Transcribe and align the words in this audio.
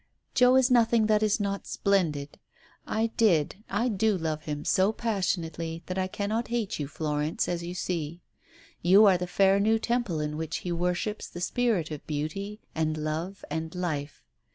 "Joe 0.33 0.55
is 0.55 0.71
nothing 0.71 1.05
that 1.05 1.21
is 1.21 1.39
not 1.39 1.67
splendid. 1.67 2.39
I 2.87 3.11
did, 3.17 3.57
I 3.69 3.87
do 3.87 4.17
love 4.17 4.45
him 4.45 4.65
so 4.65 4.91
passionately, 4.91 5.83
that 5.85 5.99
I 5.99 6.07
cannot 6.07 6.47
hate 6.47 6.79
you, 6.79 6.87
Florence, 6.87 7.47
as 7.47 7.61
you 7.61 7.75
see. 7.75 8.23
You 8.81 9.05
are 9.05 9.19
the 9.19 9.27
fair 9.27 9.59
new 9.59 9.77
temple 9.77 10.19
in 10.19 10.37
which 10.37 10.57
he 10.65 10.71
worships 10.71 11.27
the 11.29 11.39
spirit 11.39 11.91
of 11.91 12.07
Beauty 12.07 12.59
and 12.73 12.97
Love 12.97 13.45
and 13.51 13.75
Life. 13.75 14.23